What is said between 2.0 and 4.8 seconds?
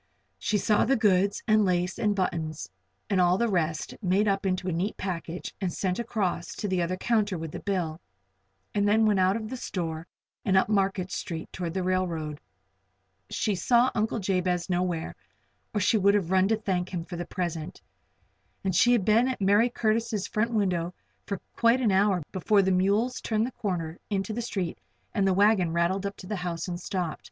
buttons, and all the rest, made up into a